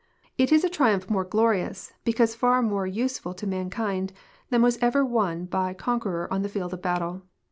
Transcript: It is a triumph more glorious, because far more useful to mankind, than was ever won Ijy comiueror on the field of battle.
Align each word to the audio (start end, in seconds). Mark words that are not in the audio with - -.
It 0.35 0.51
is 0.51 0.63
a 0.63 0.67
triumph 0.69 1.11
more 1.11 1.23
glorious, 1.23 1.93
because 2.05 2.33
far 2.33 2.63
more 2.63 2.87
useful 2.87 3.35
to 3.35 3.45
mankind, 3.45 4.13
than 4.49 4.63
was 4.63 4.79
ever 4.81 5.05
won 5.05 5.45
Ijy 5.45 5.75
comiueror 5.75 6.27
on 6.31 6.41
the 6.41 6.49
field 6.49 6.73
of 6.73 6.81
battle. 6.81 7.21